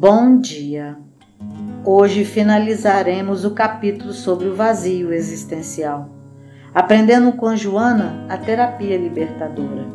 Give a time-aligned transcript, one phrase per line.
[0.00, 0.96] Bom dia!
[1.84, 6.08] Hoje finalizaremos o capítulo sobre o vazio existencial,
[6.72, 9.88] aprendendo com Joana a terapia libertadora.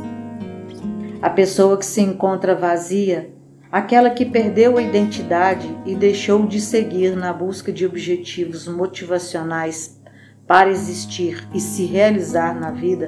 [1.21, 3.33] A pessoa que se encontra vazia,
[3.71, 10.01] aquela que perdeu a identidade e deixou de seguir na busca de objetivos motivacionais
[10.45, 13.07] para existir e se realizar na vida,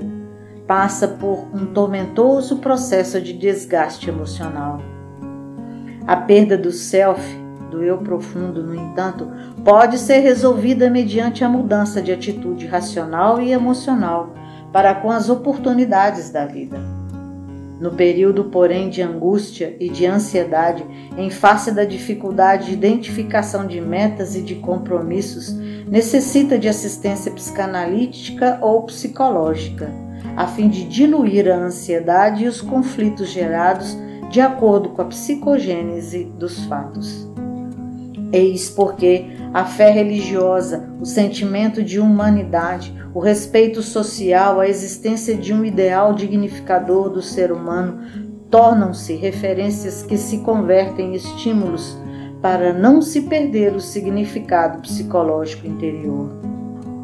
[0.66, 4.95] passa por um tormentoso processo de desgaste emocional
[6.08, 7.22] a perda do self,
[7.72, 9.28] do eu profundo, no entanto,
[9.64, 14.34] pode ser resolvida mediante a mudança de atitude racional e emocional
[14.72, 16.78] para com as oportunidades da vida.
[17.80, 20.86] No período, porém, de angústia e de ansiedade,
[21.18, 25.54] em face da dificuldade de identificação de metas e de compromissos,
[25.88, 29.92] necessita de assistência psicanalítica ou psicológica,
[30.38, 33.98] a fim de diluir a ansiedade e os conflitos gerados
[34.36, 37.26] de acordo com a psicogênese dos fatos.
[38.34, 45.54] Eis porque a fé religiosa, o sentimento de humanidade, o respeito social, a existência de
[45.54, 48.02] um ideal dignificador do ser humano
[48.52, 51.98] tornam-se referências que se convertem em estímulos
[52.42, 56.30] para não se perder o significado psicológico interior.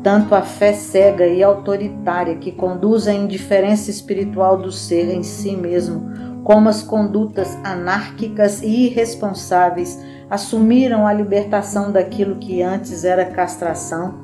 [0.03, 5.56] Tanto a fé cega e autoritária que conduz à indiferença espiritual do ser em si
[5.56, 6.11] mesmo,
[6.44, 14.16] como as condutas anárquicas e irresponsáveis assumiram a libertação daquilo que antes era castração,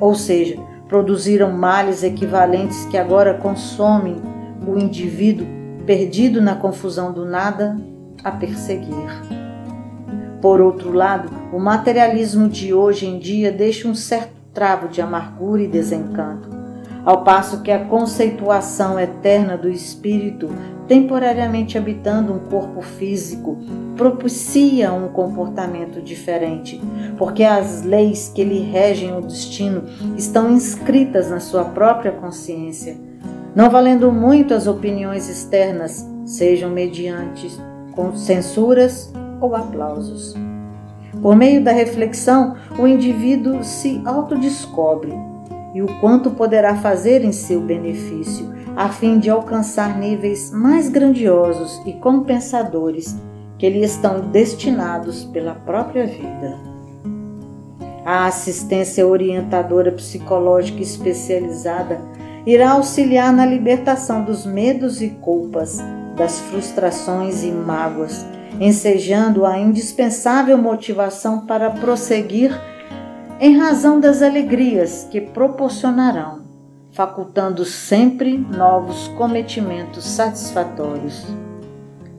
[0.00, 4.20] ou seja, produziram males equivalentes que agora consomem
[4.66, 5.46] o indivíduo
[5.86, 7.76] perdido na confusão do nada
[8.22, 9.42] a perseguir.
[10.40, 15.62] Por outro lado, o materialismo de hoje em dia deixa um certo travo de amargura
[15.62, 16.50] e desencanto,
[17.04, 20.48] ao passo que a conceituação eterna do espírito
[20.88, 23.58] temporariamente habitando um corpo físico,
[23.96, 26.80] propicia um comportamento diferente,
[27.16, 29.84] porque as leis que lhe regem o destino
[30.16, 32.96] estão inscritas na sua própria consciência,
[33.54, 37.50] não valendo muito as opiniões externas, sejam mediante
[38.16, 40.34] censuras ou aplausos.
[41.20, 45.12] Por meio da reflexão, o indivíduo se autodescobre
[45.74, 51.80] e o quanto poderá fazer em seu benefício a fim de alcançar níveis mais grandiosos
[51.86, 53.16] e compensadores
[53.58, 56.58] que lhe estão destinados pela própria vida.
[58.04, 62.00] A assistência orientadora psicológica especializada
[62.44, 65.78] irá auxiliar na libertação dos medos e culpas,
[66.16, 68.26] das frustrações e mágoas,
[68.60, 72.58] ensejando a indispensável motivação para prosseguir
[73.38, 76.41] em razão das alegrias que proporcionarão
[76.92, 81.26] facultando sempre novos cometimentos satisfatórios.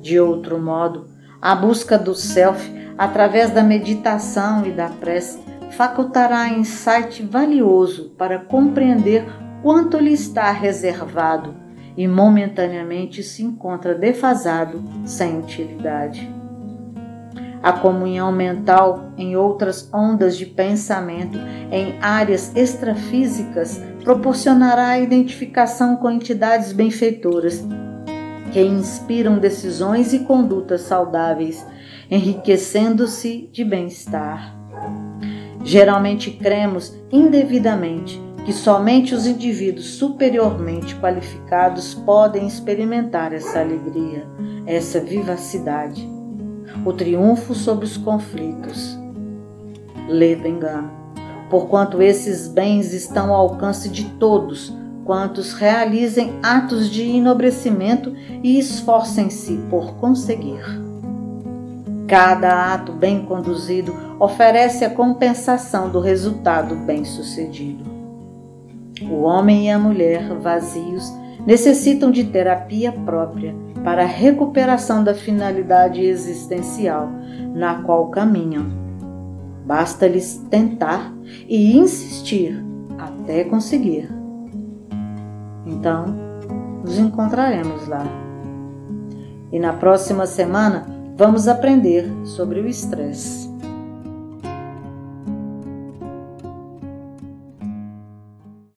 [0.02, 1.08] De outro modo,
[1.42, 5.40] a busca do self através da meditação e da prece
[5.72, 9.26] facultará insight valioso para compreender
[9.62, 11.56] quanto lhe está reservado
[11.96, 16.43] e momentaneamente se encontra defasado sem utilidade.
[17.64, 21.40] A comunhão mental em outras ondas de pensamento
[21.72, 27.66] em áreas extrafísicas proporcionará a identificação com entidades benfeitoras
[28.52, 31.66] que inspiram decisões e condutas saudáveis,
[32.12, 34.54] enriquecendo-se de bem-estar.
[35.64, 44.28] Geralmente cremos indevidamente que somente os indivíduos superiormente qualificados podem experimentar essa alegria,
[44.68, 46.06] essa vivacidade,
[46.86, 48.98] o triunfo sobre os conflitos.
[50.08, 51.04] Ledo engano
[51.54, 58.12] porquanto esses bens estão ao alcance de todos quantos realizem atos de enobrecimento
[58.42, 60.64] e esforcem-se por conseguir.
[62.08, 67.84] Cada ato bem conduzido oferece a compensação do resultado bem-sucedido.
[69.04, 71.14] O homem e a mulher vazios
[71.46, 77.10] necessitam de terapia própria para a recuperação da finalidade existencial
[77.54, 78.84] na qual caminham
[79.66, 81.14] Basta-lhes tentar
[81.48, 82.64] e insistir
[82.98, 84.10] até conseguir.
[85.66, 86.06] Então,
[86.84, 88.06] nos encontraremos lá.
[89.52, 93.53] E na próxima semana vamos aprender sobre o estresse.